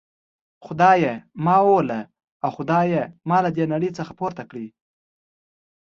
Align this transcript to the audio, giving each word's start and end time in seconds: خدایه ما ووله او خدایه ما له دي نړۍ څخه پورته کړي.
خدایه 0.65 1.13
ما 1.45 1.57
ووله 1.65 2.01
او 2.43 2.49
خدایه 2.57 3.03
ما 3.29 3.37
له 3.45 3.49
دي 3.55 3.63
نړۍ 3.73 3.89
څخه 3.97 4.11
پورته 4.19 4.43
کړي. 4.49 4.67